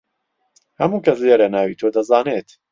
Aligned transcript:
هەموو 0.79 1.03
کەس 1.05 1.17
لێرە 1.25 1.47
ناوی 1.55 1.79
تۆ 1.79 1.87
دەزانێت. 1.95 2.49